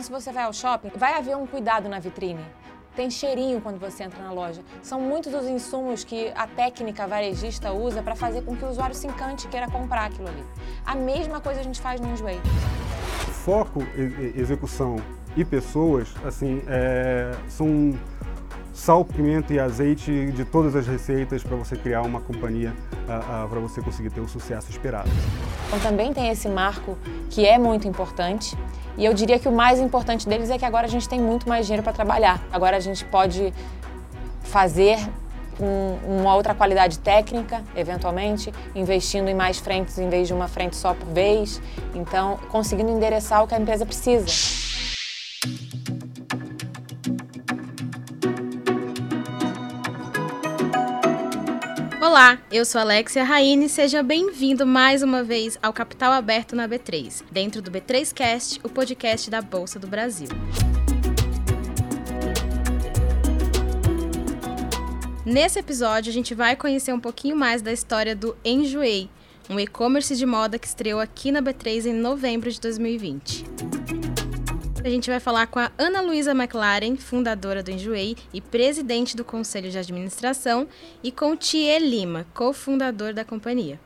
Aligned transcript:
Se 0.00 0.12
você 0.12 0.30
vai 0.30 0.44
ao 0.44 0.52
shopping, 0.52 0.92
vai 0.94 1.14
haver 1.14 1.36
um 1.36 1.44
cuidado 1.44 1.88
na 1.88 1.98
vitrine. 1.98 2.44
Tem 2.94 3.10
cheirinho 3.10 3.60
quando 3.60 3.80
você 3.80 4.04
entra 4.04 4.22
na 4.22 4.30
loja. 4.30 4.62
São 4.80 5.00
muitos 5.00 5.32
dos 5.32 5.44
insumos 5.48 6.04
que 6.04 6.32
a 6.36 6.46
técnica 6.46 7.04
varejista 7.04 7.72
usa 7.72 8.00
para 8.00 8.14
fazer 8.14 8.42
com 8.42 8.56
que 8.56 8.64
o 8.64 8.68
usuário 8.68 8.94
se 8.94 9.08
encante 9.08 9.46
e 9.46 9.50
queira 9.50 9.68
comprar 9.68 10.04
aquilo 10.04 10.28
ali. 10.28 10.44
A 10.86 10.94
mesma 10.94 11.40
coisa 11.40 11.60
a 11.60 11.62
gente 11.64 11.80
faz 11.80 12.00
no 12.00 12.12
Enjoei. 12.12 12.40
Foco, 13.44 13.80
execução 14.36 14.96
e 15.36 15.44
pessoas, 15.44 16.14
assim, 16.24 16.62
é, 16.68 17.32
são 17.48 17.92
sal, 18.78 19.04
pimenta 19.04 19.52
e 19.52 19.58
azeite 19.58 20.30
de 20.30 20.44
todas 20.44 20.76
as 20.76 20.86
receitas 20.86 21.42
para 21.42 21.56
você 21.56 21.76
criar 21.76 22.02
uma 22.02 22.20
companhia, 22.20 22.72
para 23.06 23.60
você 23.60 23.82
conseguir 23.82 24.10
ter 24.10 24.20
o 24.20 24.28
sucesso 24.28 24.70
esperado. 24.70 25.10
Então 25.66 25.80
também 25.80 26.14
tem 26.14 26.28
esse 26.28 26.48
marco 26.48 26.96
que 27.28 27.44
é 27.44 27.58
muito 27.58 27.88
importante. 27.88 28.56
E 28.96 29.04
eu 29.04 29.12
diria 29.12 29.38
que 29.38 29.48
o 29.48 29.52
mais 29.52 29.80
importante 29.80 30.28
deles 30.28 30.48
é 30.48 30.56
que 30.56 30.64
agora 30.64 30.86
a 30.86 30.88
gente 30.88 31.08
tem 31.08 31.20
muito 31.20 31.48
mais 31.48 31.66
dinheiro 31.66 31.82
para 31.82 31.92
trabalhar. 31.92 32.42
Agora 32.52 32.76
a 32.76 32.80
gente 32.80 33.04
pode 33.04 33.52
fazer 34.42 34.96
um, 35.60 36.20
uma 36.20 36.34
outra 36.34 36.54
qualidade 36.54 37.00
técnica, 37.00 37.62
eventualmente, 37.76 38.52
investindo 38.74 39.28
em 39.28 39.34
mais 39.34 39.58
frentes 39.58 39.98
em 39.98 40.08
vez 40.08 40.28
de 40.28 40.34
uma 40.34 40.46
frente 40.46 40.76
só 40.76 40.94
por 40.94 41.08
vez. 41.08 41.60
Então, 41.94 42.38
conseguindo 42.48 42.90
endereçar 42.90 43.42
o 43.42 43.46
que 43.46 43.54
a 43.54 43.58
empresa 43.58 43.84
precisa. 43.84 44.26
Olá, 52.08 52.38
eu 52.50 52.64
sou 52.64 52.80
Alexia 52.80 53.22
Raine 53.22 53.66
e 53.66 53.68
seja 53.68 54.02
bem-vindo 54.02 54.66
mais 54.66 55.02
uma 55.02 55.22
vez 55.22 55.58
ao 55.62 55.74
Capital 55.74 56.10
Aberto 56.10 56.56
na 56.56 56.66
B3, 56.66 57.22
dentro 57.30 57.60
do 57.60 57.70
B3Cast, 57.70 58.60
o 58.64 58.68
podcast 58.70 59.28
da 59.28 59.42
Bolsa 59.42 59.78
do 59.78 59.86
Brasil. 59.86 60.30
Nesse 65.22 65.58
episódio, 65.58 66.08
a 66.08 66.14
gente 66.14 66.34
vai 66.34 66.56
conhecer 66.56 66.94
um 66.94 66.98
pouquinho 66.98 67.36
mais 67.36 67.60
da 67.60 67.74
história 67.74 68.16
do 68.16 68.34
Enjoei, 68.42 69.10
um 69.50 69.60
e-commerce 69.60 70.16
de 70.16 70.24
moda 70.24 70.58
que 70.58 70.66
estreou 70.66 71.00
aqui 71.00 71.30
na 71.30 71.42
B3 71.42 71.84
em 71.84 71.92
novembro 71.92 72.50
de 72.50 72.58
2020. 72.58 73.44
A 74.84 74.88
gente 74.88 75.10
vai 75.10 75.18
falar 75.18 75.48
com 75.48 75.58
a 75.58 75.72
Ana 75.76 76.00
Luísa 76.00 76.30
McLaren, 76.30 76.96
fundadora 76.96 77.62
do 77.62 77.70
Enjoei 77.70 78.16
e 78.32 78.40
presidente 78.40 79.16
do 79.16 79.24
Conselho 79.24 79.70
de 79.70 79.76
Administração, 79.76 80.68
e 81.02 81.10
com 81.10 81.36
Thier 81.36 81.82
Lima, 81.82 82.26
cofundador 82.32 83.12
da 83.12 83.24
companhia. 83.24 83.80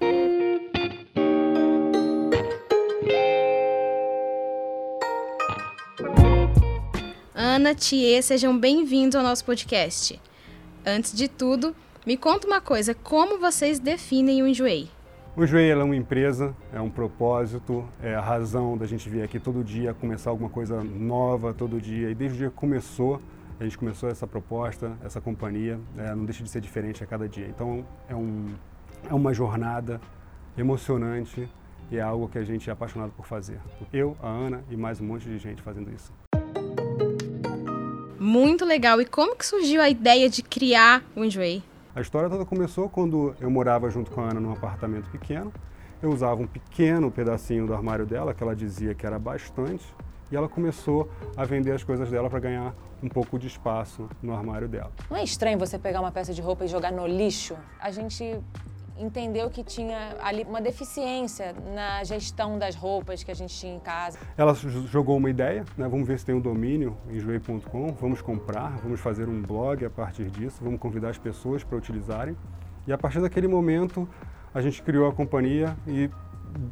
Ana, 7.35 7.75
Thier, 7.75 8.23
sejam 8.23 8.57
bem-vindos 8.57 9.17
ao 9.17 9.23
nosso 9.23 9.45
podcast. 9.45 10.21
Antes 10.85 11.15
de 11.15 11.27
tudo, 11.27 11.75
me 12.07 12.17
conta 12.19 12.47
uma 12.47 12.61
coisa, 12.61 12.95
como 12.95 13.39
vocês 13.39 13.79
definem 13.79 14.43
o 14.43 14.47
Enjoei? 14.47 14.91
O 15.35 15.47
Joelho 15.47 15.81
é 15.81 15.85
uma 15.85 15.97
empresa, 15.97 16.55
é 16.75 16.79
um 16.79 16.91
propósito, 16.91 17.89
é 18.03 18.15
a 18.15 18.21
razão 18.21 18.77
da 18.77 18.85
gente 18.85 19.09
vir 19.09 19.23
aqui 19.23 19.41
todo 19.41 19.65
dia, 19.65 19.95
começar 19.95 20.29
alguma 20.29 20.51
coisa 20.51 20.85
nova 20.85 21.55
todo 21.55 21.81
dia. 21.81 22.11
E 22.11 22.15
desde 22.15 22.37
o 22.37 22.39
dia 22.39 22.51
que 22.51 22.55
começou, 22.55 23.19
a 23.59 23.65
gente 23.65 23.79
começou 23.79 24.11
essa 24.11 24.27
proposta, 24.27 24.93
essa 25.03 25.23
companhia, 25.23 25.81
é, 25.97 26.15
não 26.15 26.27
deixa 26.27 26.45
de 26.45 26.51
ser 26.51 26.61
diferente 26.61 27.03
a 27.03 27.07
cada 27.07 27.27
dia. 27.27 27.47
Então 27.47 27.83
é, 28.11 28.15
um, 28.15 28.49
é 29.09 29.15
uma 29.15 29.33
jornada 29.33 29.99
emocionante 30.57 31.49
e 31.91 31.97
é 31.97 32.03
algo 32.03 32.29
que 32.29 32.37
a 32.37 32.45
gente 32.45 32.69
é 32.69 32.73
apaixonado 32.75 33.13
por 33.13 33.25
fazer. 33.25 33.59
Eu, 33.91 34.15
a 34.23 34.29
Ana 34.29 34.63
e 34.69 34.77
mais 34.77 35.01
um 35.01 35.07
monte 35.07 35.25
de 35.25 35.39
gente 35.39 35.63
fazendo 35.63 35.91
isso. 35.91 36.13
Muito 38.21 38.67
legal. 38.67 39.01
E 39.01 39.07
como 39.07 39.35
que 39.35 39.47
surgiu 39.47 39.81
a 39.81 39.89
ideia 39.89 40.29
de 40.29 40.43
criar 40.43 41.03
o 41.17 41.25
Enjoy? 41.25 41.63
A 41.95 42.01
história 42.01 42.31
toda 42.31 42.47
começou 42.47 42.89
quando 42.89 43.37
eu 43.39 43.51
morava 43.51 43.91
junto 43.91 44.11
com 44.11 44.23
a 44.23 44.31
Ana 44.31 44.41
num 44.41 44.51
apartamento 44.51 45.11
pequeno. 45.11 45.53
Eu 46.01 46.09
usava 46.09 46.41
um 46.41 46.47
pequeno 46.47 47.11
pedacinho 47.11 47.67
do 47.67 47.75
armário 47.75 48.07
dela, 48.07 48.33
que 48.33 48.43
ela 48.43 48.57
dizia 48.57 48.95
que 48.95 49.07
era 49.07 49.19
bastante, 49.19 49.85
e 50.31 50.37
ela 50.37 50.49
começou 50.49 51.11
a 51.37 51.45
vender 51.45 51.73
as 51.73 51.85
coisas 51.85 52.11
dela 52.11 52.31
para 52.31 52.41
ganhar 52.41 52.75
um 53.03 53.11
pouco 53.11 53.39
de 53.39 53.47
espaço 53.47 54.09
no 54.23 54.35
armário 54.35 54.69
dela. 54.69 54.91
Não 55.11 55.19
é 55.19 55.23
estranho 55.23 55.59
você 55.59 55.79
pegar 55.79 56.01
uma 56.01 56.11
peça 56.11 56.33
de 56.33 56.41
roupa 56.41 56.65
e 56.65 56.69
jogar 56.69 56.91
no 56.91 57.07
lixo? 57.07 57.59
A 57.79 57.91
gente 57.91 58.41
entendeu 59.03 59.51
que 59.51 59.65
tinha 59.65 60.17
ali 60.23 60.45
uma 60.45 60.61
deficiência 60.61 61.55
na 61.75 62.05
gestão 62.05 62.59
das 62.59 62.75
roupas 62.75 63.23
que 63.23 63.31
a 63.31 63.35
gente 63.35 63.55
tinha 63.55 63.75
em 63.75 63.81
casa. 63.81 64.19
Ela 64.37 64.55
jogou 64.55 65.17
uma 65.17 65.29
ideia, 65.29 65.65
né? 65.77 65.89
vamos 65.89 66.07
ver 66.07 66.19
se 66.19 66.25
tem 66.25 66.35
um 66.35 66.41
domínio 66.41 66.97
em 67.11 67.19
joei.com, 67.19 67.93
vamos 67.93 68.23
comprar, 68.23 68.79
vamos 68.79 69.01
fazer 69.01 69.29
um 69.29 69.43
blog 69.43 69.85
a 69.85 69.91
partir 69.91 70.31
disso, 70.31 70.63
vamos 70.63 70.81
convidar 70.81 71.11
as 71.11 71.19
pessoas 71.19 71.65
para 71.65 71.77
utilizarem. 71.77 72.37
E 72.87 72.93
a 72.93 72.99
partir 72.99 73.21
daquele 73.21 73.49
momento, 73.49 74.09
a 74.55 74.61
gente 74.61 74.83
criou 74.83 75.09
a 75.09 75.13
companhia 75.13 75.77
e 75.87 76.11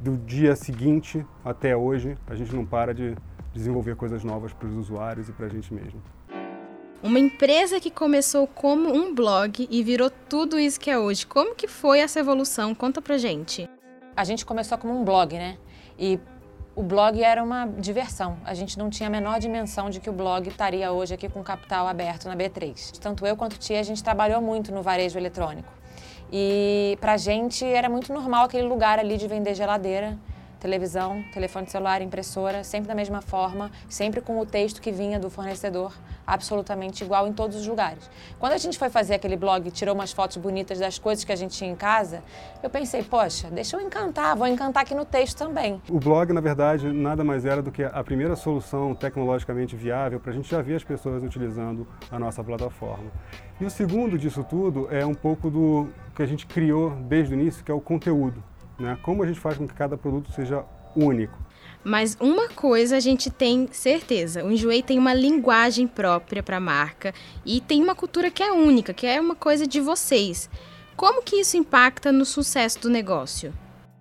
do 0.02 0.16
dia 0.16 0.54
seguinte 0.54 1.24
até 1.44 1.76
hoje, 1.76 2.16
a 2.26 2.34
gente 2.34 2.54
não 2.54 2.64
para 2.64 2.94
de 2.94 3.16
desenvolver 3.52 3.96
coisas 3.96 4.22
novas 4.22 4.52
para 4.52 4.68
os 4.68 4.76
usuários 4.76 5.28
e 5.28 5.32
para 5.32 5.46
a 5.46 5.48
gente 5.48 5.72
mesmo. 5.72 6.00
Uma 7.02 7.18
empresa 7.18 7.80
que 7.80 7.90
começou 7.90 8.46
como 8.46 8.92
um 8.92 9.14
blog 9.14 9.66
e 9.70 9.82
virou 9.82 10.10
tudo 10.10 10.58
isso 10.58 10.78
que 10.78 10.90
é 10.90 10.98
hoje. 10.98 11.26
Como 11.26 11.54
que 11.54 11.66
foi 11.66 11.98
essa 11.98 12.20
evolução? 12.20 12.74
Conta 12.74 13.00
pra 13.00 13.16
gente. 13.16 13.66
A 14.14 14.22
gente 14.22 14.44
começou 14.44 14.76
como 14.76 15.00
um 15.00 15.02
blog, 15.02 15.34
né? 15.34 15.56
E 15.98 16.20
o 16.76 16.82
blog 16.82 17.22
era 17.22 17.42
uma 17.42 17.64
diversão. 17.64 18.36
A 18.44 18.52
gente 18.52 18.78
não 18.78 18.90
tinha 18.90 19.06
a 19.06 19.10
menor 19.10 19.40
dimensão 19.40 19.88
de 19.88 19.98
que 19.98 20.10
o 20.10 20.12
blog 20.12 20.46
estaria 20.46 20.92
hoje 20.92 21.14
aqui 21.14 21.26
com 21.26 21.42
capital 21.42 21.88
aberto 21.88 22.28
na 22.28 22.36
B3. 22.36 22.98
Tanto 22.98 23.26
eu 23.26 23.34
quanto 23.34 23.54
o 23.54 23.58
Tia, 23.58 23.80
a 23.80 23.82
gente 23.82 24.04
trabalhou 24.04 24.42
muito 24.42 24.70
no 24.70 24.82
varejo 24.82 25.18
eletrônico. 25.18 25.72
E 26.30 26.98
pra 27.00 27.16
gente 27.16 27.64
era 27.64 27.88
muito 27.88 28.12
normal 28.12 28.44
aquele 28.44 28.68
lugar 28.68 28.98
ali 28.98 29.16
de 29.16 29.26
vender 29.26 29.54
geladeira 29.54 30.18
televisão, 30.60 31.24
telefone 31.32 31.66
celular, 31.66 32.02
impressora, 32.02 32.62
sempre 32.62 32.86
da 32.86 32.94
mesma 32.94 33.22
forma, 33.22 33.70
sempre 33.88 34.20
com 34.20 34.38
o 34.38 34.46
texto 34.46 34.80
que 34.80 34.92
vinha 34.92 35.18
do 35.18 35.30
fornecedor, 35.30 35.92
absolutamente 36.26 37.02
igual 37.02 37.26
em 37.26 37.32
todos 37.32 37.56
os 37.56 37.66
lugares. 37.66 38.08
Quando 38.38 38.52
a 38.52 38.58
gente 38.58 38.78
foi 38.78 38.90
fazer 38.90 39.14
aquele 39.14 39.36
blog 39.36 39.66
e 39.66 39.70
tirou 39.70 39.94
umas 39.94 40.12
fotos 40.12 40.36
bonitas 40.36 40.78
das 40.78 40.98
coisas 40.98 41.24
que 41.24 41.32
a 41.32 41.36
gente 41.36 41.56
tinha 41.56 41.70
em 41.70 41.74
casa, 41.74 42.22
eu 42.62 42.68
pensei, 42.68 43.02
poxa, 43.02 43.50
deixa 43.50 43.76
eu 43.76 43.80
encantar, 43.80 44.36
vou 44.36 44.46
encantar 44.46 44.82
aqui 44.82 44.94
no 44.94 45.04
texto 45.04 45.38
também. 45.38 45.80
O 45.88 45.98
blog, 45.98 46.32
na 46.32 46.40
verdade, 46.40 46.92
nada 46.92 47.24
mais 47.24 47.44
era 47.44 47.62
do 47.62 47.72
que 47.72 47.82
a 47.82 48.04
primeira 48.04 48.36
solução 48.36 48.94
tecnologicamente 48.94 49.74
viável 49.74 50.20
para 50.20 50.30
a 50.30 50.34
gente 50.34 50.48
já 50.48 50.60
ver 50.60 50.76
as 50.76 50.84
pessoas 50.84 51.22
utilizando 51.22 51.88
a 52.10 52.18
nossa 52.18 52.44
plataforma. 52.44 53.10
E 53.58 53.64
o 53.64 53.70
segundo 53.70 54.18
disso 54.18 54.44
tudo 54.44 54.88
é 54.90 55.04
um 55.04 55.14
pouco 55.14 55.50
do 55.50 55.88
que 56.14 56.22
a 56.22 56.26
gente 56.26 56.46
criou 56.46 56.90
desde 56.90 57.34
o 57.34 57.38
início, 57.38 57.64
que 57.64 57.70
é 57.70 57.74
o 57.74 57.80
conteúdo. 57.80 58.49
Né? 58.80 58.98
Como 59.02 59.22
a 59.22 59.26
gente 59.26 59.38
faz 59.38 59.58
com 59.58 59.68
que 59.68 59.74
cada 59.74 59.96
produto 59.96 60.32
seja 60.32 60.64
único? 60.96 61.38
Mas 61.84 62.16
uma 62.20 62.48
coisa 62.48 62.96
a 62.96 63.00
gente 63.00 63.30
tem 63.30 63.68
certeza: 63.70 64.44
o 64.44 64.50
Enjoei 64.50 64.82
tem 64.82 64.98
uma 64.98 65.14
linguagem 65.14 65.86
própria 65.86 66.42
para 66.42 66.56
a 66.56 66.60
marca 66.60 67.14
e 67.44 67.60
tem 67.60 67.82
uma 67.82 67.94
cultura 67.94 68.30
que 68.30 68.42
é 68.42 68.50
única, 68.50 68.92
que 68.92 69.06
é 69.06 69.20
uma 69.20 69.34
coisa 69.34 69.66
de 69.66 69.80
vocês. 69.80 70.48
Como 70.96 71.22
que 71.22 71.36
isso 71.36 71.56
impacta 71.56 72.10
no 72.10 72.24
sucesso 72.24 72.80
do 72.80 72.90
negócio? 72.90 73.52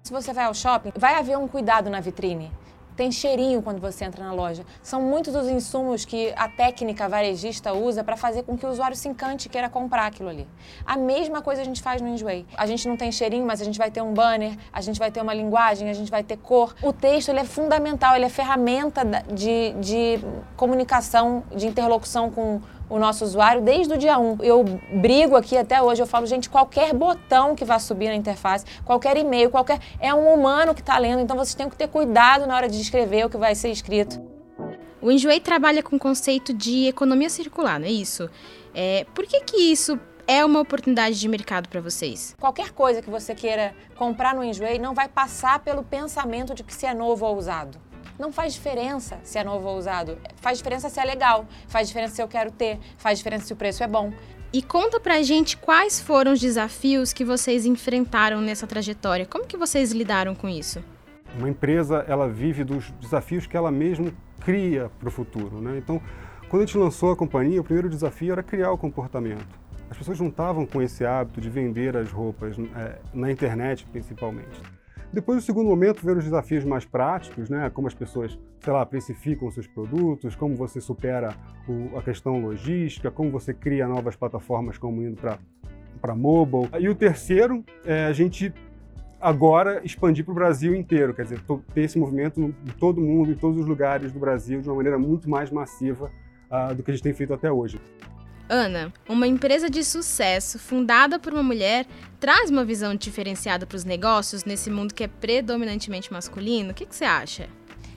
Se 0.03 0.11
você 0.11 0.33
vai 0.33 0.45
ao 0.45 0.53
shopping, 0.53 0.91
vai 0.97 1.15
haver 1.15 1.37
um 1.37 1.47
cuidado 1.47 1.89
na 1.89 1.99
vitrine 1.99 2.51
tem 2.99 3.13
cheirinho 3.13 3.61
quando 3.61 3.79
você 3.79 4.03
entra 4.03 4.21
na 4.21 4.33
loja. 4.33 4.65
São 4.83 5.01
muitos 5.01 5.31
dos 5.31 5.47
insumos 5.47 6.03
que 6.03 6.33
a 6.35 6.49
técnica 6.49 7.07
varejista 7.07 7.71
usa 7.71 8.03
para 8.03 8.17
fazer 8.17 8.43
com 8.43 8.57
que 8.57 8.65
o 8.65 8.69
usuário 8.69 8.93
se 8.93 9.07
encante 9.07 9.47
e 9.47 9.49
queira 9.49 9.69
comprar 9.69 10.05
aquilo 10.07 10.27
ali. 10.27 10.45
A 10.85 10.97
mesma 10.97 11.41
coisa 11.41 11.61
a 11.61 11.63
gente 11.63 11.81
faz 11.81 12.01
no 12.01 12.09
Enjoy. 12.09 12.45
A 12.57 12.65
gente 12.65 12.89
não 12.89 12.97
tem 12.97 13.09
cheirinho, 13.09 13.45
mas 13.45 13.61
a 13.61 13.63
gente 13.63 13.77
vai 13.77 13.89
ter 13.89 14.01
um 14.01 14.13
banner, 14.13 14.51
a 14.73 14.81
gente 14.81 14.99
vai 14.99 15.09
ter 15.09 15.21
uma 15.21 15.33
linguagem, 15.33 15.89
a 15.89 15.93
gente 15.93 16.11
vai 16.11 16.23
ter 16.25 16.35
cor. 16.35 16.75
O 16.83 16.91
texto 16.91 17.29
ele 17.29 17.39
é 17.39 17.45
fundamental, 17.45 18.17
ele 18.17 18.25
é 18.25 18.29
ferramenta 18.29 19.05
de, 19.33 19.71
de 19.79 20.19
comunicação, 20.57 21.41
de 21.55 21.67
interlocução 21.67 22.29
com 22.29 22.59
o 22.89 22.97
nosso 22.97 23.23
usuário 23.23 23.61
desde 23.61 23.93
o 23.93 23.97
dia 23.97 24.17
1. 24.17 24.37
Eu 24.41 24.63
brigo 24.93 25.35
aqui 25.35 25.55
até 25.55 25.81
hoje, 25.81 26.01
eu 26.01 26.07
falo, 26.07 26.25
gente, 26.25 26.49
qualquer 26.49 26.93
botão 26.93 27.55
que 27.55 27.63
vá 27.63 27.77
subir 27.77 28.07
na 28.07 28.15
interface, 28.15 28.65
qualquer 28.83 29.15
e-mail, 29.17 29.49
qualquer. 29.49 29.79
É 29.99 30.13
um 30.13 30.33
humano 30.33 30.73
que 30.73 30.81
está 30.81 30.97
lendo, 30.97 31.21
então 31.21 31.37
vocês 31.37 31.55
têm 31.55 31.69
que 31.69 31.75
ter 31.75 31.87
cuidado 31.87 32.47
na 32.47 32.55
hora 32.55 32.67
de 32.67 32.81
escrever 32.81 33.25
o 33.25 33.29
que 33.29 33.37
vai 33.37 33.53
ser 33.53 33.69
escrito. 33.69 34.19
O 35.01 35.09
Enjoei 35.11 35.39
trabalha 35.39 35.81
com 35.81 35.95
o 35.95 35.99
conceito 35.99 36.53
de 36.53 36.87
economia 36.87 37.29
circular, 37.29 37.79
não 37.79 37.87
é 37.87 37.91
isso? 37.91 38.29
É, 38.73 39.05
por 39.15 39.25
que, 39.25 39.39
que 39.41 39.71
isso 39.71 39.97
é 40.27 40.43
uma 40.43 40.59
oportunidade 40.59 41.17
de 41.19 41.27
mercado 41.27 41.69
para 41.69 41.79
vocês? 41.79 42.35
Qualquer 42.39 42.71
coisa 42.71 43.01
que 43.01 43.09
você 43.09 43.33
queira 43.33 43.73
comprar 43.95 44.35
no 44.35 44.43
Enjoei 44.43 44.77
não 44.77 44.93
vai 44.93 45.07
passar 45.07 45.59
pelo 45.59 45.83
pensamento 45.83 46.53
de 46.53 46.63
que 46.63 46.73
se 46.73 46.85
é 46.85 46.93
novo 46.93 47.25
ou 47.25 47.37
usado. 47.37 47.79
Não 48.19 48.33
faz 48.33 48.53
diferença 48.53 49.17
se 49.23 49.39
é 49.39 49.43
novo 49.45 49.69
ou 49.69 49.77
usado. 49.77 50.17
Faz 50.35 50.57
diferença 50.57 50.89
se 50.89 50.99
é 50.99 51.05
legal, 51.05 51.47
faz 51.69 51.87
diferença 51.87 52.15
se 52.15 52.21
eu 52.21 52.27
quero 52.27 52.51
ter, 52.51 52.77
faz 52.97 53.17
diferença 53.17 53.45
se 53.45 53.53
o 53.53 53.55
preço 53.55 53.81
é 53.81 53.87
bom. 53.87 54.11
E 54.51 54.61
conta 54.61 54.99
pra 54.99 55.21
gente 55.21 55.55
quais 55.55 56.01
foram 56.01 56.33
os 56.33 56.39
desafios 56.41 57.13
que 57.13 57.23
vocês 57.23 57.65
enfrentaram 57.65 58.41
nessa 58.41 58.67
trajetória. 58.67 59.25
Como 59.25 59.45
que 59.45 59.55
vocês 59.55 59.93
lidaram 59.93 60.35
com 60.35 60.49
isso? 60.49 60.83
Uma 61.37 61.47
empresa, 61.47 62.03
ela 62.09 62.27
vive 62.27 62.65
dos 62.65 62.91
desafios 62.99 63.47
que 63.47 63.55
ela 63.55 63.71
mesma 63.71 64.11
cria 64.41 64.91
para 64.99 65.07
o 65.07 65.11
futuro. 65.11 65.61
Né? 65.61 65.77
Então, 65.77 66.01
quando 66.49 66.63
a 66.63 66.65
gente 66.65 66.77
lançou 66.77 67.13
a 67.13 67.15
companhia, 67.15 67.61
o 67.61 67.63
primeiro 67.63 67.89
desafio 67.89 68.33
era 68.33 68.43
criar 68.43 68.71
o 68.71 68.77
comportamento. 68.77 69.47
As 69.89 69.97
pessoas 69.97 70.19
não 70.19 70.27
estavam 70.27 70.65
com 70.65 70.81
esse 70.81 71.05
hábito 71.05 71.39
de 71.39 71.49
vender 71.49 71.95
as 71.95 72.11
roupas 72.11 72.57
é, 72.75 72.97
na 73.13 73.31
internet, 73.31 73.85
principalmente. 73.89 74.78
Depois, 75.11 75.37
no 75.37 75.41
segundo 75.41 75.67
momento, 75.67 76.05
ver 76.05 76.15
os 76.17 76.23
desafios 76.23 76.63
mais 76.63 76.85
práticos, 76.85 77.49
né? 77.49 77.69
como 77.71 77.87
as 77.87 77.93
pessoas, 77.95 78.37
sei 78.59 78.71
lá, 78.71 78.85
precificam 78.85 79.49
seus 79.49 79.65
produtos, 79.65 80.35
como 80.35 80.55
você 80.55 80.79
supera 80.79 81.33
o, 81.67 81.97
a 81.97 82.01
questão 82.01 82.39
logística, 82.39 83.09
como 83.09 83.31
você 83.31 83.51
cria 83.53 83.87
novas 83.87 84.15
plataformas 84.15 84.77
como 84.77 85.01
indo 85.01 85.19
para 85.99 86.15
mobile. 86.15 86.69
E 86.79 86.87
o 86.87 86.93
terceiro, 86.93 87.63
é 87.83 88.05
a 88.05 88.13
gente 88.13 88.53
agora 89.19 89.81
expandir 89.83 90.23
para 90.23 90.31
o 90.31 90.35
Brasil 90.35 90.75
inteiro, 90.75 91.13
quer 91.13 91.23
dizer, 91.23 91.41
ter 91.73 91.81
esse 91.81 91.97
movimento 91.97 92.39
em 92.39 92.53
todo 92.79 93.01
mundo, 93.01 93.31
em 93.31 93.35
todos 93.35 93.59
os 93.59 93.65
lugares 93.65 94.11
do 94.11 94.19
Brasil, 94.19 94.61
de 94.61 94.69
uma 94.69 94.75
maneira 94.75 94.97
muito 94.97 95.29
mais 95.29 95.51
massiva 95.51 96.09
uh, 96.49 96.73
do 96.73 96.83
que 96.83 96.91
a 96.91 96.93
gente 96.93 97.03
tem 97.03 97.13
feito 97.13 97.33
até 97.33 97.51
hoje. 97.51 97.79
Ana, 98.49 98.91
uma 99.07 99.27
empresa 99.27 99.69
de 99.69 99.83
sucesso 99.83 100.57
fundada 100.57 101.19
por 101.19 101.31
uma 101.31 101.43
mulher 101.43 101.85
traz 102.19 102.49
uma 102.49 102.65
visão 102.65 102.95
diferenciada 102.95 103.67
para 103.67 103.75
os 103.75 103.83
negócios 103.83 104.43
nesse 104.43 104.71
mundo 104.71 104.91
que 104.91 105.03
é 105.03 105.07
predominantemente 105.07 106.11
masculino? 106.11 106.71
O 106.71 106.73
que, 106.73 106.87
que 106.87 106.95
você 106.95 107.05
acha? 107.05 107.47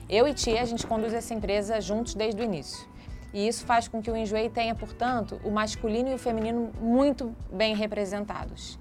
Eu 0.07 0.27
e 0.27 0.33
Tia, 0.35 0.61
a 0.61 0.65
gente 0.65 0.85
conduz 0.85 1.11
essa 1.11 1.33
empresa 1.33 1.81
juntos 1.81 2.13
desde 2.13 2.39
o 2.39 2.43
início. 2.43 2.87
E 3.33 3.47
isso 3.47 3.65
faz 3.65 3.87
com 3.87 3.99
que 3.99 4.11
o 4.11 4.15
Enjoei 4.15 4.47
tenha, 4.47 4.75
portanto, 4.75 5.41
o 5.43 5.49
masculino 5.49 6.11
e 6.11 6.13
o 6.13 6.19
feminino 6.19 6.71
muito 6.79 7.35
bem 7.51 7.75
representados. 7.75 8.77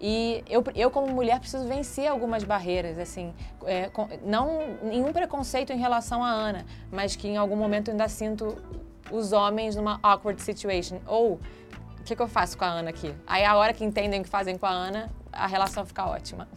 E 0.00 0.42
eu, 0.48 0.64
eu 0.74 0.90
como 0.90 1.12
mulher, 1.12 1.38
preciso 1.38 1.68
vencer 1.68 2.06
algumas 2.06 2.44
barreiras, 2.44 2.98
assim, 2.98 3.34
é, 3.66 3.90
não 4.24 4.78
nenhum 4.82 5.12
preconceito 5.12 5.70
em 5.70 5.76
relação 5.76 6.24
à 6.24 6.30
Ana, 6.30 6.64
mas 6.90 7.14
que 7.14 7.28
em 7.28 7.36
algum 7.36 7.56
momento 7.56 7.88
eu 7.88 7.92
ainda 7.92 8.08
sinto 8.08 8.56
os 9.10 9.32
homens 9.32 9.76
numa 9.76 9.98
awkward 10.02 10.40
situation. 10.40 11.00
Ou, 11.06 11.34
o 11.98 12.02
que, 12.04 12.14
que 12.16 12.22
eu 12.22 12.28
faço 12.28 12.56
com 12.56 12.64
a 12.64 12.68
Ana 12.68 12.90
aqui? 12.90 13.14
Aí 13.26 13.44
a 13.44 13.56
hora 13.56 13.72
que 13.72 13.84
entendem 13.84 14.20
o 14.20 14.24
que 14.24 14.30
fazem 14.30 14.56
com 14.56 14.66
a 14.66 14.70
Ana, 14.70 15.10
a 15.32 15.46
relação 15.46 15.84
fica 15.84 16.06
ótima. 16.06 16.48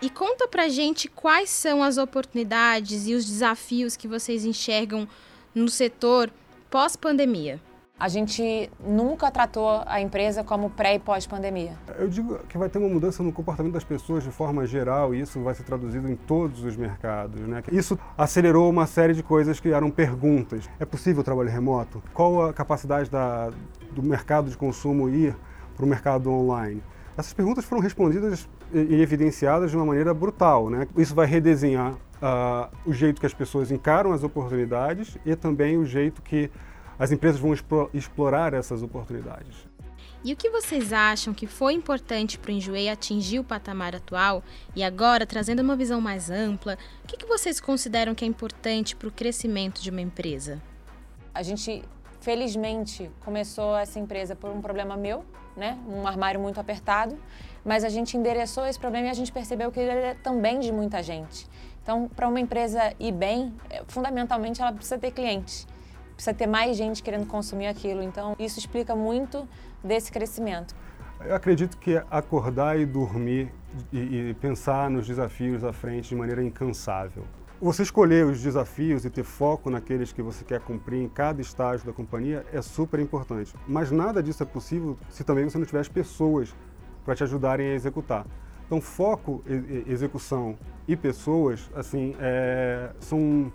E 0.00 0.10
conta 0.10 0.48
pra 0.48 0.68
gente 0.68 1.08
quais 1.08 1.48
são 1.48 1.82
as 1.82 1.96
oportunidades 1.96 3.06
e 3.06 3.14
os 3.14 3.24
desafios 3.24 3.96
que 3.96 4.08
vocês 4.08 4.44
enxergam 4.44 5.06
no 5.54 5.68
setor 5.68 6.30
pós-pandemia. 6.68 7.60
A 8.02 8.08
gente 8.08 8.68
nunca 8.84 9.30
tratou 9.30 9.80
a 9.86 10.00
empresa 10.00 10.42
como 10.42 10.68
pré 10.70 10.96
e 10.96 10.98
pós-pandemia. 10.98 11.78
Eu 11.96 12.08
digo 12.08 12.36
que 12.48 12.58
vai 12.58 12.68
ter 12.68 12.78
uma 12.78 12.88
mudança 12.88 13.22
no 13.22 13.32
comportamento 13.32 13.74
das 13.74 13.84
pessoas 13.84 14.24
de 14.24 14.30
forma 14.32 14.66
geral 14.66 15.14
e 15.14 15.20
isso 15.20 15.40
vai 15.40 15.54
ser 15.54 15.62
traduzido 15.62 16.10
em 16.10 16.16
todos 16.16 16.64
os 16.64 16.76
mercados. 16.76 17.40
Né? 17.42 17.62
Isso 17.70 17.96
acelerou 18.18 18.68
uma 18.68 18.88
série 18.88 19.14
de 19.14 19.22
coisas 19.22 19.60
que 19.60 19.68
eram 19.68 19.88
perguntas. 19.88 20.68
É 20.80 20.84
possível 20.84 21.22
trabalho 21.22 21.48
remoto? 21.48 22.02
Qual 22.12 22.46
a 22.46 22.52
capacidade 22.52 23.08
da, 23.08 23.52
do 23.92 24.02
mercado 24.02 24.50
de 24.50 24.56
consumo 24.56 25.08
ir 25.08 25.36
para 25.76 25.84
o 25.84 25.88
mercado 25.88 26.28
online? 26.28 26.82
Essas 27.16 27.32
perguntas 27.32 27.64
foram 27.64 27.80
respondidas 27.80 28.48
e 28.74 29.00
evidenciadas 29.00 29.70
de 29.70 29.76
uma 29.76 29.86
maneira 29.86 30.12
brutal. 30.12 30.68
Né? 30.68 30.88
Isso 30.96 31.14
vai 31.14 31.26
redesenhar 31.26 31.92
uh, 31.92 32.68
o 32.84 32.92
jeito 32.92 33.20
que 33.20 33.26
as 33.26 33.34
pessoas 33.34 33.70
encaram 33.70 34.12
as 34.12 34.24
oportunidades 34.24 35.16
e 35.24 35.36
também 35.36 35.76
o 35.76 35.84
jeito 35.84 36.20
que 36.20 36.50
as 36.98 37.12
empresas 37.12 37.40
vão 37.40 37.52
explorar 37.92 38.54
essas 38.54 38.82
oportunidades. 38.82 39.72
E 40.24 40.32
o 40.32 40.36
que 40.36 40.50
vocês 40.50 40.92
acham 40.92 41.34
que 41.34 41.48
foi 41.48 41.72
importante 41.72 42.38
para 42.38 42.50
o 42.50 42.54
Enjoei 42.54 42.88
atingir 42.88 43.40
o 43.40 43.44
patamar 43.44 43.96
atual? 43.96 44.44
E 44.74 44.84
agora, 44.84 45.26
trazendo 45.26 45.60
uma 45.60 45.74
visão 45.74 46.00
mais 46.00 46.30
ampla, 46.30 46.78
o 47.02 47.08
que, 47.08 47.16
que 47.16 47.26
vocês 47.26 47.58
consideram 47.60 48.14
que 48.14 48.24
é 48.24 48.28
importante 48.28 48.94
para 48.94 49.08
o 49.08 49.10
crescimento 49.10 49.82
de 49.82 49.90
uma 49.90 50.00
empresa? 50.00 50.62
A 51.34 51.42
gente, 51.42 51.82
felizmente, 52.20 53.10
começou 53.24 53.76
essa 53.76 53.98
empresa 53.98 54.36
por 54.36 54.50
um 54.50 54.60
problema 54.60 54.96
meu, 54.96 55.24
né? 55.56 55.76
um 55.88 56.06
armário 56.06 56.38
muito 56.38 56.60
apertado, 56.60 57.18
mas 57.64 57.82
a 57.82 57.88
gente 57.88 58.16
endereçou 58.16 58.64
esse 58.64 58.78
problema 58.78 59.08
e 59.08 59.10
a 59.10 59.14
gente 59.14 59.32
percebeu 59.32 59.72
que 59.72 59.80
ele 59.80 59.90
é 59.90 60.14
também 60.14 60.60
de 60.60 60.70
muita 60.70 61.02
gente. 61.02 61.48
Então, 61.82 62.08
para 62.08 62.28
uma 62.28 62.38
empresa 62.38 62.94
ir 63.00 63.10
bem, 63.10 63.52
é, 63.68 63.82
fundamentalmente 63.88 64.62
ela 64.62 64.72
precisa 64.72 64.98
ter 64.98 65.10
clientes 65.10 65.66
precisa 66.22 66.34
ter 66.34 66.46
mais 66.46 66.76
gente 66.76 67.02
querendo 67.02 67.26
consumir 67.26 67.66
aquilo. 67.66 68.00
Então, 68.00 68.36
isso 68.38 68.58
explica 68.58 68.94
muito 68.94 69.48
desse 69.82 70.12
crescimento. 70.12 70.72
Eu 71.24 71.34
acredito 71.34 71.76
que 71.76 72.00
acordar 72.10 72.78
e 72.78 72.86
dormir 72.86 73.52
e, 73.92 74.30
e 74.30 74.34
pensar 74.34 74.88
nos 74.88 75.06
desafios 75.06 75.64
à 75.64 75.72
frente 75.72 76.10
de 76.10 76.14
maneira 76.14 76.42
incansável. 76.42 77.24
Você 77.60 77.82
escolher 77.82 78.24
os 78.26 78.40
desafios 78.40 79.04
e 79.04 79.10
ter 79.10 79.24
foco 79.24 79.70
naqueles 79.70 80.12
que 80.12 80.22
você 80.22 80.44
quer 80.44 80.60
cumprir 80.60 81.00
em 81.02 81.08
cada 81.08 81.40
estágio 81.40 81.86
da 81.86 81.92
companhia 81.92 82.44
é 82.52 82.62
super 82.62 83.00
importante. 83.00 83.54
Mas 83.66 83.90
nada 83.90 84.22
disso 84.22 84.42
é 84.42 84.46
possível 84.46 84.96
se 85.08 85.24
também 85.24 85.44
você 85.44 85.58
não 85.58 85.66
tiver 85.66 85.80
as 85.80 85.88
pessoas 85.88 86.54
para 87.04 87.14
te 87.16 87.22
ajudarem 87.24 87.68
a 87.68 87.74
executar. 87.74 88.26
Então, 88.66 88.80
foco, 88.80 89.44
execução 89.86 90.56
e 90.88 90.96
pessoas, 90.96 91.70
assim, 91.74 92.16
é, 92.18 92.90
são 93.00 93.52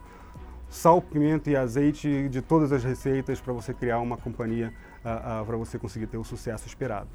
sal, 0.69 1.01
pimenta 1.01 1.49
e 1.49 1.55
azeite 1.55 2.29
de 2.29 2.41
todas 2.41 2.71
as 2.71 2.83
receitas 2.83 3.39
para 3.39 3.53
você 3.53 3.73
criar 3.73 3.99
uma 3.99 4.17
companhia, 4.17 4.73
uh, 5.03 5.41
uh, 5.41 5.45
para 5.45 5.57
você 5.57 5.77
conseguir 5.79 6.07
ter 6.07 6.17
o 6.17 6.23
sucesso 6.23 6.67
esperado. 6.67 7.09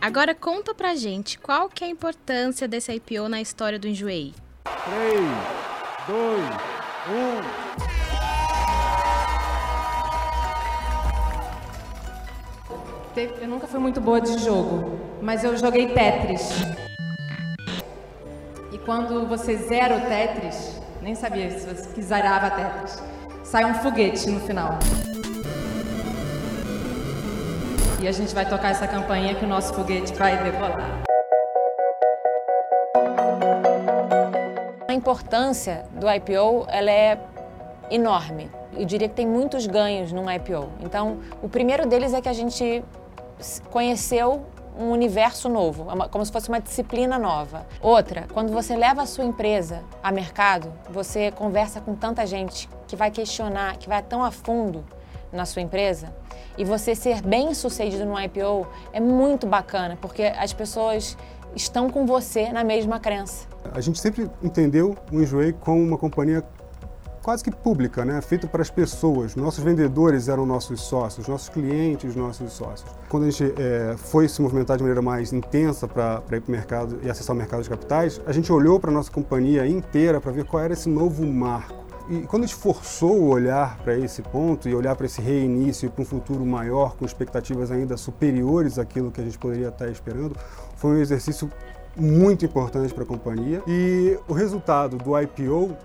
Agora 0.00 0.34
conta 0.34 0.72
pra 0.72 0.94
gente 0.94 1.38
qual 1.38 1.68
que 1.68 1.82
é 1.82 1.88
a 1.88 1.90
importância 1.90 2.68
desse 2.68 2.92
IPO 2.92 3.28
na 3.28 3.40
história 3.40 3.78
do 3.78 3.88
Enjoei. 3.88 4.32
3, 4.64 5.20
2, 6.06 7.82
1... 7.82 7.85
eu 13.16 13.48
nunca 13.48 13.66
fui 13.66 13.80
muito 13.80 13.98
boa 13.98 14.20
de 14.20 14.38
jogo, 14.38 15.00
mas 15.22 15.42
eu 15.42 15.56
joguei 15.56 15.88
Tetris. 15.88 16.50
E 18.70 18.78
quando 18.78 19.26
você 19.26 19.56
zera 19.56 19.96
o 19.96 20.00
Tetris, 20.02 20.78
nem 21.00 21.14
sabia 21.14 21.50
se 21.50 21.66
você 21.66 21.88
que 21.94 22.02
zerava 22.02 22.50
Tetris, 22.50 23.02
sai 23.42 23.64
um 23.64 23.74
foguete 23.74 24.28
no 24.28 24.38
final. 24.40 24.78
E 28.02 28.06
a 28.06 28.12
gente 28.12 28.34
vai 28.34 28.46
tocar 28.46 28.70
essa 28.70 28.86
campanha 28.86 29.34
que 29.34 29.46
o 29.46 29.48
nosso 29.48 29.72
foguete 29.72 30.12
vai 30.12 30.36
decolar. 30.44 31.02
A 34.86 34.92
importância 34.92 35.86
do 35.92 36.06
IPO 36.10 36.66
ela 36.68 36.90
é 36.90 37.18
enorme. 37.90 38.50
Eu 38.74 38.84
diria 38.84 39.08
que 39.08 39.14
tem 39.14 39.26
muitos 39.26 39.66
ganhos 39.66 40.12
num 40.12 40.30
IPO. 40.30 40.68
Então, 40.80 41.18
o 41.42 41.48
primeiro 41.48 41.86
deles 41.86 42.12
é 42.12 42.20
que 42.20 42.28
a 42.28 42.32
gente 42.34 42.84
conheceu 43.70 44.46
um 44.78 44.90
universo 44.90 45.48
novo, 45.48 45.86
é 45.90 46.08
como 46.08 46.24
se 46.24 46.30
fosse 46.30 46.48
uma 46.48 46.60
disciplina 46.60 47.18
nova. 47.18 47.66
Outra, 47.80 48.26
quando 48.32 48.52
você 48.52 48.76
leva 48.76 49.02
a 49.02 49.06
sua 49.06 49.24
empresa 49.24 49.82
a 50.02 50.12
mercado, 50.12 50.70
você 50.90 51.30
conversa 51.30 51.80
com 51.80 51.94
tanta 51.94 52.26
gente 52.26 52.68
que 52.86 52.94
vai 52.94 53.10
questionar, 53.10 53.78
que 53.78 53.88
vai 53.88 54.02
tão 54.02 54.22
a 54.22 54.30
fundo 54.30 54.84
na 55.32 55.44
sua 55.44 55.62
empresa, 55.62 56.14
e 56.58 56.64
você 56.64 56.94
ser 56.94 57.20
bem 57.22 57.52
sucedido 57.54 58.04
no 58.04 58.20
IPO 58.20 58.66
é 58.92 59.00
muito 59.00 59.46
bacana, 59.46 59.98
porque 60.00 60.24
as 60.24 60.52
pessoas 60.52 61.16
estão 61.54 61.90
com 61.90 62.06
você 62.06 62.52
na 62.52 62.62
mesma 62.62 63.00
crença. 63.00 63.46
A 63.72 63.80
gente 63.80 63.98
sempre 63.98 64.30
entendeu 64.42 64.96
o 65.10 65.20
Enjoei 65.20 65.52
como 65.52 65.82
uma 65.82 65.98
companhia 65.98 66.44
quase 67.26 67.42
que 67.42 67.50
pública, 67.50 68.04
né? 68.04 68.20
feito 68.20 68.46
para 68.46 68.62
as 68.62 68.70
pessoas. 68.70 69.34
Nossos 69.34 69.64
vendedores 69.64 70.28
eram 70.28 70.46
nossos 70.46 70.80
sócios, 70.80 71.26
nossos 71.26 71.48
clientes, 71.48 72.14
nossos 72.14 72.52
sócios. 72.52 72.88
Quando 73.08 73.24
a 73.24 73.30
gente 73.30 73.52
é, 73.60 73.96
foi 73.96 74.28
se 74.28 74.40
movimentar 74.40 74.76
de 74.76 74.84
maneira 74.84 75.02
mais 75.02 75.32
intensa 75.32 75.88
para 75.88 76.22
ir 76.30 76.40
para 76.40 76.48
o 76.48 76.52
mercado 76.52 77.00
e 77.02 77.10
acessar 77.10 77.34
o 77.34 77.36
mercado 77.36 77.64
de 77.64 77.68
capitais, 77.68 78.20
a 78.24 78.30
gente 78.30 78.52
olhou 78.52 78.78
para 78.78 78.92
a 78.92 78.94
nossa 78.94 79.10
companhia 79.10 79.66
inteira 79.66 80.20
para 80.20 80.30
ver 80.30 80.44
qual 80.44 80.62
era 80.62 80.72
esse 80.72 80.88
novo 80.88 81.26
marco. 81.26 81.84
E 82.08 82.20
quando 82.20 82.44
a 82.44 82.46
gente 82.46 82.54
forçou 82.54 83.20
o 83.20 83.28
olhar 83.30 83.76
para 83.78 83.98
esse 83.98 84.22
ponto 84.22 84.68
e 84.68 84.74
olhar 84.76 84.94
para 84.94 85.06
esse 85.06 85.20
reinício 85.20 85.86
e 85.86 85.90
para 85.90 86.02
um 86.02 86.06
futuro 86.06 86.46
maior, 86.46 86.94
com 86.94 87.04
expectativas 87.04 87.72
ainda 87.72 87.96
superiores 87.96 88.78
àquilo 88.78 89.10
que 89.10 89.20
a 89.20 89.24
gente 89.24 89.36
poderia 89.36 89.70
estar 89.70 89.88
esperando, 89.88 90.36
foi 90.76 90.92
um 90.92 91.00
exercício 91.00 91.50
muito 91.96 92.44
importante 92.44 92.94
para 92.94 93.02
a 93.02 93.06
companhia. 93.06 93.60
E 93.66 94.16
o 94.28 94.32
resultado 94.32 94.96
do 94.96 95.20
IPO 95.20 95.76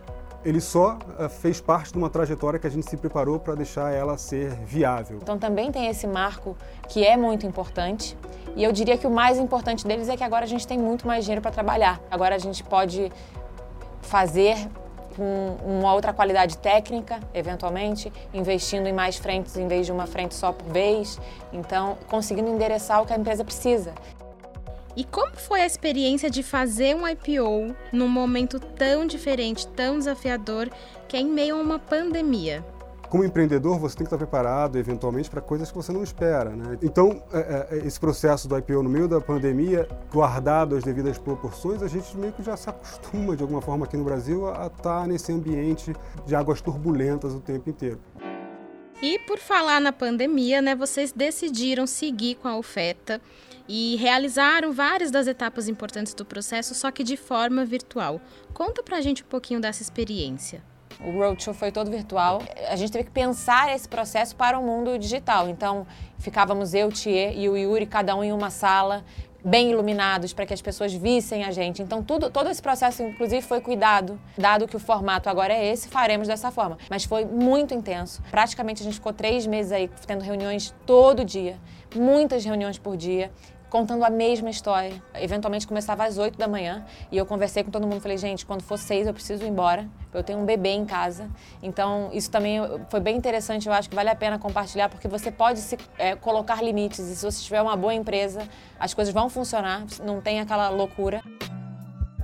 ele 0.43 0.59
só 0.59 0.97
uh, 0.97 1.29
fez 1.29 1.61
parte 1.61 1.91
de 1.91 1.97
uma 1.97 2.09
trajetória 2.09 2.59
que 2.59 2.67
a 2.67 2.69
gente 2.69 2.89
se 2.89 2.97
preparou 2.97 3.39
para 3.39 3.55
deixar 3.55 3.91
ela 3.93 4.17
ser 4.17 4.51
viável. 4.65 5.19
Então 5.21 5.37
também 5.37 5.71
tem 5.71 5.87
esse 5.87 6.07
marco 6.07 6.57
que 6.87 7.05
é 7.05 7.15
muito 7.15 7.45
importante. 7.45 8.17
E 8.55 8.63
eu 8.63 8.71
diria 8.71 8.97
que 8.97 9.07
o 9.07 9.11
mais 9.11 9.37
importante 9.37 9.85
deles 9.87 10.09
é 10.09 10.17
que 10.17 10.23
agora 10.23 10.43
a 10.43 10.47
gente 10.47 10.67
tem 10.67 10.77
muito 10.77 11.07
mais 11.07 11.23
dinheiro 11.23 11.41
para 11.41 11.51
trabalhar. 11.51 12.01
Agora 12.09 12.35
a 12.35 12.39
gente 12.39 12.63
pode 12.63 13.11
fazer 14.01 14.57
com 15.15 15.57
uma 15.65 15.93
outra 15.93 16.13
qualidade 16.13 16.57
técnica, 16.57 17.19
eventualmente, 17.33 18.11
investindo 18.33 18.87
em 18.87 18.93
mais 18.93 19.17
frentes 19.17 19.55
em 19.57 19.67
vez 19.67 19.85
de 19.85 19.91
uma 19.91 20.07
frente 20.07 20.33
só 20.35 20.51
por 20.51 20.67
vez. 20.71 21.19
Então, 21.51 21.97
conseguindo 22.09 22.49
endereçar 22.49 23.01
o 23.01 23.05
que 23.05 23.13
a 23.13 23.17
empresa 23.17 23.43
precisa. 23.43 23.93
E 24.95 25.03
como 25.05 25.35
foi 25.37 25.61
a 25.61 25.65
experiência 25.65 26.29
de 26.29 26.43
fazer 26.43 26.95
um 26.95 27.07
IPO 27.07 27.73
num 27.93 28.09
momento 28.09 28.59
tão 28.59 29.05
diferente, 29.05 29.67
tão 29.67 29.97
desafiador, 29.97 30.69
que 31.07 31.15
é 31.15 31.21
em 31.21 31.29
meio 31.29 31.55
a 31.55 31.61
uma 31.61 31.79
pandemia? 31.79 32.65
Como 33.09 33.25
empreendedor, 33.25 33.77
você 33.77 33.97
tem 33.97 34.05
que 34.05 34.13
estar 34.13 34.17
preparado, 34.17 34.77
eventualmente, 34.77 35.29
para 35.29 35.41
coisas 35.41 35.69
que 35.69 35.75
você 35.75 35.91
não 35.91 36.01
espera. 36.01 36.51
Né? 36.51 36.77
Então, 36.81 37.21
é, 37.33 37.67
é, 37.69 37.77
esse 37.85 37.99
processo 37.99 38.47
do 38.47 38.57
IPO 38.57 38.83
no 38.83 38.89
meio 38.89 39.05
da 39.05 39.19
pandemia, 39.19 39.85
guardado 40.09 40.77
as 40.77 40.83
devidas 40.83 41.17
proporções, 41.17 41.83
a 41.83 41.89
gente 41.89 42.17
meio 42.17 42.31
que 42.31 42.41
já 42.41 42.55
se 42.55 42.69
acostuma, 42.69 43.35
de 43.35 43.43
alguma 43.43 43.61
forma, 43.61 43.85
aqui 43.85 43.97
no 43.97 44.05
Brasil, 44.05 44.47
a 44.47 44.67
estar 44.67 45.07
nesse 45.07 45.31
ambiente 45.31 45.93
de 46.25 46.35
águas 46.35 46.61
turbulentas 46.61 47.33
o 47.33 47.41
tempo 47.41 47.69
inteiro. 47.69 47.99
E 49.01 49.17
por 49.19 49.39
falar 49.39 49.81
na 49.81 49.91
pandemia, 49.91 50.61
né, 50.61 50.75
vocês 50.75 51.11
decidiram 51.11 51.87
seguir 51.87 52.35
com 52.35 52.47
a 52.47 52.55
oferta 52.55 53.19
e 53.67 53.95
realizaram 53.95 54.71
várias 54.71 55.09
das 55.09 55.25
etapas 55.25 55.67
importantes 55.67 56.13
do 56.13 56.23
processo, 56.23 56.75
só 56.75 56.91
que 56.91 57.03
de 57.03 57.17
forma 57.17 57.65
virtual. 57.65 58.21
Conta 58.53 58.83
pra 58.83 59.01
gente 59.01 59.23
um 59.23 59.25
pouquinho 59.25 59.59
dessa 59.59 59.81
experiência. 59.81 60.61
O 60.99 61.09
roadshow 61.11 61.53
foi 61.53 61.71
todo 61.71 61.89
virtual. 61.89 62.43
A 62.69 62.75
gente 62.75 62.91
teve 62.91 63.05
que 63.05 63.11
pensar 63.11 63.73
esse 63.73 63.89
processo 63.89 64.35
para 64.35 64.59
o 64.59 64.63
mundo 64.63 64.99
digital. 64.99 65.49
Então, 65.49 65.87
ficávamos 66.19 66.75
eu, 66.75 66.91
Thier 66.91 67.35
e 67.35 67.49
o 67.49 67.57
Yuri, 67.57 67.87
cada 67.87 68.15
um 68.15 68.23
em 68.23 68.31
uma 68.31 68.51
sala, 68.51 69.03
bem 69.43 69.71
iluminados 69.71 70.33
para 70.33 70.45
que 70.45 70.53
as 70.53 70.61
pessoas 70.61 70.93
vissem 70.93 71.43
a 71.43 71.51
gente. 71.51 71.81
Então, 71.81 72.03
tudo, 72.03 72.29
todo 72.29 72.49
esse 72.49 72.61
processo, 72.61 73.03
inclusive, 73.03 73.41
foi 73.41 73.61
cuidado. 73.61 74.19
Dado 74.37 74.67
que 74.67 74.75
o 74.75 74.79
formato 74.79 75.29
agora 75.29 75.53
é 75.53 75.71
esse, 75.71 75.87
faremos 75.87 76.27
dessa 76.27 76.51
forma. 76.51 76.77
Mas 76.89 77.03
foi 77.03 77.25
muito 77.25 77.73
intenso. 77.73 78.21
Praticamente 78.29 78.81
a 78.81 78.85
gente 78.85 78.95
ficou 78.95 79.13
três 79.13 79.45
meses 79.47 79.71
aí 79.71 79.89
tendo 80.05 80.23
reuniões 80.23 80.73
todo 80.85 81.25
dia, 81.25 81.57
muitas 81.95 82.45
reuniões 82.45 82.77
por 82.77 82.95
dia 82.95 83.31
contando 83.71 84.03
a 84.03 84.09
mesma 84.09 84.49
história. 84.49 85.01
Eventualmente 85.15 85.65
começava 85.65 86.03
às 86.03 86.17
8 86.17 86.37
da 86.37 86.45
manhã 86.45 86.85
e 87.09 87.17
eu 87.17 87.25
conversei 87.25 87.63
com 87.63 87.71
todo 87.71 87.87
mundo, 87.87 88.01
falei, 88.01 88.17
gente, 88.17 88.45
quando 88.45 88.61
for 88.61 88.77
6 88.77 89.07
eu 89.07 89.13
preciso 89.13 89.45
ir 89.45 89.47
embora, 89.47 89.89
eu 90.13 90.21
tenho 90.21 90.39
um 90.39 90.45
bebê 90.45 90.71
em 90.71 90.85
casa. 90.85 91.29
Então, 91.63 92.09
isso 92.11 92.29
também 92.29 92.59
foi 92.89 92.99
bem 92.99 93.15
interessante, 93.15 93.67
eu 93.67 93.73
acho 93.73 93.89
que 93.89 93.95
vale 93.95 94.09
a 94.09 94.15
pena 94.15 94.37
compartilhar, 94.37 94.89
porque 94.89 95.07
você 95.07 95.31
pode 95.31 95.59
se, 95.59 95.77
é, 95.97 96.17
colocar 96.17 96.61
limites 96.61 96.99
e 96.99 97.15
se 97.15 97.25
você 97.25 97.41
tiver 97.41 97.61
uma 97.61 97.77
boa 97.77 97.93
empresa, 97.93 98.47
as 98.77 98.93
coisas 98.93 99.13
vão 99.13 99.29
funcionar, 99.29 99.85
não 100.03 100.19
tem 100.19 100.41
aquela 100.41 100.67
loucura. 100.67 101.23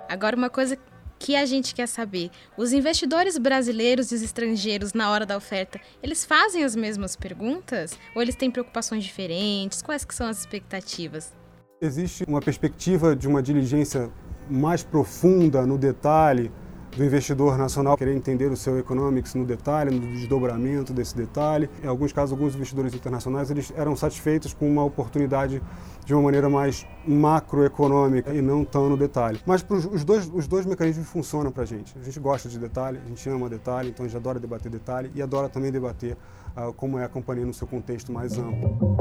Agora, 0.10 0.36
uma 0.36 0.50
coisa 0.50 0.78
que 1.18 1.36
a 1.36 1.46
gente 1.46 1.74
quer 1.74 1.88
saber. 1.88 2.30
Os 2.58 2.74
investidores 2.74 3.38
brasileiros 3.38 4.12
e 4.12 4.16
os 4.16 4.22
estrangeiros 4.22 4.94
na 4.94 5.10
hora 5.10 5.26
da 5.26 5.38
oferta, 5.38 5.80
eles 6.04 6.26
fazem 6.26 6.64
as 6.64 6.76
mesmas 6.76 7.16
perguntas 7.16 7.98
ou 8.14 8.22
eles 8.22 8.36
têm 8.36 8.52
preocupações 8.52 9.04
diferentes? 9.04 9.82
Quais 9.82 10.06
que 10.06 10.14
são 10.14 10.28
as 10.28 10.40
expectativas? 10.40 11.37
Existe 11.80 12.24
uma 12.28 12.42
perspectiva 12.42 13.16
de 13.16 13.28
uma 13.28 13.40
diligência 13.40 14.10
mais 14.50 14.82
profunda 14.82 15.64
no 15.64 15.78
detalhe 15.78 16.52
do 16.96 17.06
investidor 17.06 17.56
nacional 17.56 17.96
querer 17.96 18.16
entender 18.16 18.48
o 18.48 18.58
seu 18.58 18.80
economics 18.80 19.36
no 19.36 19.46
detalhe, 19.46 19.92
no 19.92 20.00
desdobramento 20.14 20.92
desse 20.92 21.16
detalhe. 21.16 21.70
Em 21.84 21.88
alguns 21.88 22.12
casos, 22.12 22.32
alguns 22.32 22.56
investidores 22.56 22.96
internacionais 22.96 23.52
eles 23.52 23.72
eram 23.78 23.96
satisfeitos 23.96 24.56
com 24.56 24.68
uma 24.68 24.84
oportunidade 24.84 25.62
de 26.04 26.14
uma 26.16 26.24
maneira 26.24 26.50
mais 26.50 26.88
macroeconômica 27.08 28.34
e 28.34 28.42
não 28.42 28.66
tão 28.66 28.90
no 28.90 28.98
detalhe. 28.98 29.40
Mas 29.46 29.64
os 29.70 30.04
dois, 30.04 30.28
os 30.34 30.48
dois 30.48 30.66
mecanismos 30.66 31.08
funcionam 31.08 31.52
para 31.52 31.62
a 31.62 31.68
gente. 31.68 31.96
A 32.00 32.04
gente 32.04 32.20
gosta 32.20 32.50
de 32.50 32.58
detalhe, 32.58 33.00
a 33.06 33.08
gente 33.08 33.30
ama 33.30 33.48
detalhe, 33.48 33.90
então 33.90 34.04
a 34.04 34.10
gente 34.10 34.18
adora 34.18 34.40
debater 34.40 34.72
detalhe 34.72 35.12
e 35.14 35.22
adora 35.22 35.48
também 35.48 35.72
debater 35.72 36.18
uh, 36.58 36.74
como 36.74 36.98
é 36.98 37.06
a 37.06 37.10
companhia 37.10 37.46
no 37.46 37.54
seu 37.54 37.68
contexto 37.68 38.12
mais 38.12 38.36
amplo. 38.40 38.98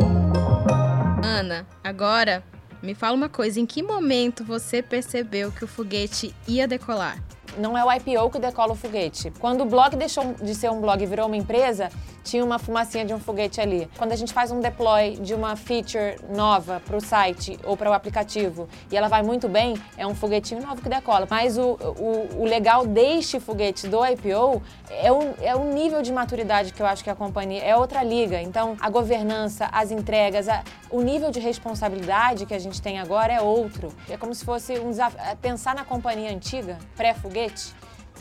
Ana, 1.22 1.66
agora 1.82 2.44
me 2.82 2.94
fala 2.94 3.16
uma 3.16 3.28
coisa, 3.28 3.60
em 3.60 3.66
que 3.66 3.82
momento 3.82 4.44
você 4.44 4.82
percebeu 4.82 5.50
que 5.52 5.64
o 5.64 5.68
foguete 5.68 6.34
ia 6.46 6.66
decolar? 6.66 7.22
não 7.58 7.76
é 7.76 7.84
o 7.84 7.92
IPO 7.92 8.30
que 8.30 8.38
decola 8.38 8.72
o 8.72 8.76
foguete. 8.76 9.32
Quando 9.38 9.62
o 9.62 9.64
blog 9.64 9.96
deixou 9.96 10.34
de 10.34 10.54
ser 10.54 10.70
um 10.70 10.80
blog 10.80 11.02
e 11.02 11.06
virou 11.06 11.26
uma 11.26 11.36
empresa, 11.36 11.88
tinha 12.26 12.44
uma 12.44 12.58
fumacinha 12.58 13.04
de 13.04 13.14
um 13.14 13.20
foguete 13.20 13.60
ali. 13.60 13.88
Quando 13.96 14.10
a 14.10 14.16
gente 14.16 14.32
faz 14.32 14.50
um 14.50 14.60
deploy 14.60 15.12
de 15.16 15.32
uma 15.32 15.54
feature 15.54 16.16
nova 16.28 16.82
para 16.84 16.96
o 16.96 17.00
site 17.00 17.58
ou 17.64 17.76
para 17.76 17.88
o 17.88 17.92
aplicativo 17.92 18.68
e 18.90 18.96
ela 18.96 19.06
vai 19.06 19.22
muito 19.22 19.48
bem, 19.48 19.80
é 19.96 20.04
um 20.04 20.14
foguetinho 20.14 20.60
novo 20.60 20.82
que 20.82 20.88
decola. 20.88 21.26
Mas 21.30 21.56
o, 21.56 21.78
o, 21.98 22.42
o 22.42 22.44
legal 22.44 22.84
deste 22.84 23.38
foguete 23.38 23.86
do 23.86 24.04
IPO 24.04 24.60
é 24.90 25.12
o, 25.12 25.34
é 25.40 25.54
o 25.54 25.72
nível 25.72 26.02
de 26.02 26.12
maturidade 26.12 26.72
que 26.72 26.82
eu 26.82 26.86
acho 26.86 27.04
que 27.04 27.10
a 27.10 27.14
companhia 27.14 27.62
é 27.62 27.76
outra 27.76 28.02
liga. 28.02 28.42
Então, 28.42 28.76
a 28.80 28.90
governança, 28.90 29.68
as 29.70 29.92
entregas, 29.92 30.48
a, 30.48 30.64
o 30.90 31.00
nível 31.02 31.30
de 31.30 31.38
responsabilidade 31.38 32.44
que 32.44 32.54
a 32.54 32.58
gente 32.58 32.82
tem 32.82 32.98
agora 32.98 33.32
é 33.32 33.40
outro. 33.40 33.92
É 34.10 34.16
como 34.16 34.34
se 34.34 34.44
fosse 34.44 34.78
um 34.80 34.90
desafio. 34.90 35.20
É 35.20 35.36
pensar 35.36 35.76
na 35.76 35.84
companhia 35.84 36.32
antiga, 36.32 36.76
pré-foguete, 36.96 37.72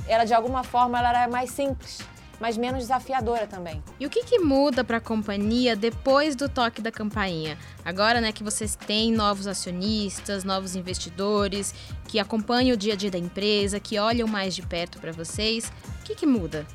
ela 0.07 0.25
de 0.25 0.33
alguma 0.33 0.63
forma 0.63 1.00
ela 1.00 1.09
era 1.09 1.27
mais 1.27 1.50
simples 1.50 2.14
mas 2.39 2.58
menos 2.58 2.82
desafiadora 2.82 3.48
também. 3.48 3.84
E 4.00 4.06
o 4.06 4.10
que, 4.10 4.24
que 4.24 4.39
muda 4.39 4.84
para 4.84 4.98
a 4.98 5.01
companhia 5.01 5.75
depois 5.75 6.36
do 6.36 6.50
toque 6.50 6.82
da 6.82 6.92
campainha? 6.92 7.58
Agora, 7.84 8.20
né, 8.22 8.32
que 8.32 8.44
vocês 8.44 8.75
têm 8.75 9.12
novos 9.12 9.48
acionistas, 9.48 10.44
novos 10.44 10.75
investidores, 10.75 11.74
que 12.08 12.20
acompanham 12.20 12.75
o 12.75 12.77
dia 12.77 12.94
a 12.94 12.96
dia 12.96 13.12
da 13.12 13.18
empresa, 13.18 13.80
que 13.80 14.00
olham 14.00 14.27
mais 14.27 14.56
de 14.56 14.62
perto 14.62 15.00
para 15.00 15.12
vocês, 15.12 15.72
o 16.01 16.04
que, 16.04 16.15
que 16.15 16.25
muda? 16.25 16.65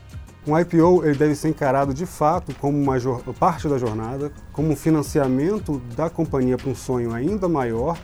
Um 0.46 0.58
IPO 0.58 1.04
ele 1.04 1.18
deve 1.18 1.34
ser 1.34 1.48
encarado 1.48 1.92
de 1.92 2.06
fato 2.06 2.54
como 2.54 2.78
uma 2.78 2.98
parte 3.38 3.68
da 3.68 3.76
jornada, 3.76 4.32
como 4.52 4.70
um 4.70 4.76
financiamento 4.76 5.78
da 5.94 6.08
companhia 6.08 6.56
para 6.56 6.70
um 6.70 6.74
sonho 6.74 7.12
ainda 7.12 7.46
maior 7.46 7.98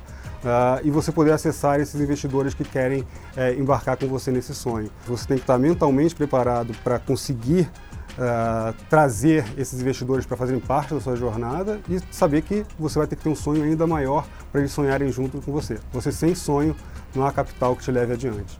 uh, 0.44 0.80
e 0.84 0.90
você 0.90 1.12
poder 1.12 1.32
acessar 1.32 1.80
esses 1.80 2.00
investidores 2.00 2.54
que 2.54 2.64
querem 2.64 3.02
uh, 3.02 3.58
embarcar 3.58 3.96
com 3.96 4.06
você 4.06 4.30
nesse 4.30 4.54
sonho. 4.54 4.90
Você 5.06 5.26
tem 5.26 5.36
que 5.36 5.42
estar 5.42 5.58
mentalmente 5.58 6.14
preparado 6.14 6.74
para 6.82 6.98
conseguir 6.98 7.70
Uh, 8.16 8.72
trazer 8.88 9.44
esses 9.58 9.78
investidores 9.78 10.24
para 10.24 10.38
fazerem 10.38 10.58
parte 10.58 10.94
da 10.94 11.00
sua 11.02 11.16
jornada 11.16 11.78
e 11.86 12.00
saber 12.10 12.40
que 12.40 12.64
você 12.78 12.98
vai 12.98 13.06
ter 13.06 13.14
que 13.14 13.22
ter 13.22 13.28
um 13.28 13.34
sonho 13.34 13.62
ainda 13.62 13.86
maior 13.86 14.26
para 14.50 14.62
eles 14.62 14.72
sonharem 14.72 15.12
junto 15.12 15.38
com 15.42 15.52
você. 15.52 15.78
Você 15.92 16.10
sem 16.10 16.34
sonho 16.34 16.74
não 17.14 17.26
há 17.26 17.32
capital 17.32 17.76
que 17.76 17.82
te 17.82 17.90
leve 17.90 18.14
adiante. 18.14 18.58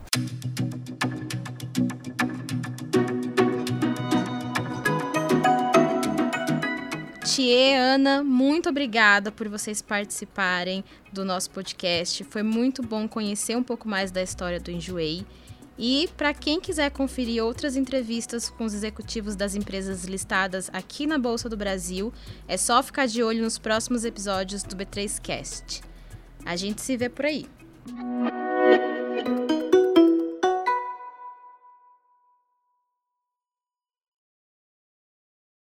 Thier, 7.37 7.79
Ana, 7.79 8.23
muito 8.23 8.67
obrigada 8.67 9.31
por 9.31 9.47
vocês 9.47 9.79
participarem 9.79 10.83
do 11.13 11.23
nosso 11.23 11.51
podcast. 11.51 12.23
Foi 12.23 12.41
muito 12.41 12.81
bom 12.81 13.07
conhecer 13.07 13.55
um 13.55 13.61
pouco 13.61 13.87
mais 13.87 14.09
da 14.09 14.23
história 14.23 14.59
do 14.59 14.71
Enjoei. 14.71 15.23
E 15.77 16.09
para 16.17 16.33
quem 16.33 16.59
quiser 16.59 16.89
conferir 16.89 17.43
outras 17.45 17.75
entrevistas 17.75 18.49
com 18.49 18.65
os 18.65 18.73
executivos 18.73 19.35
das 19.35 19.53
empresas 19.53 20.05
listadas 20.05 20.67
aqui 20.73 21.05
na 21.05 21.19
Bolsa 21.19 21.47
do 21.47 21.55
Brasil, 21.55 22.11
é 22.47 22.57
só 22.57 22.81
ficar 22.81 23.05
de 23.05 23.21
olho 23.21 23.43
nos 23.43 23.59
próximos 23.59 24.03
episódios 24.03 24.63
do 24.63 24.75
B3Cast. 24.75 25.83
A 26.43 26.55
gente 26.55 26.81
se 26.81 26.97
vê 26.97 27.07
por 27.07 27.25
aí. 27.25 27.45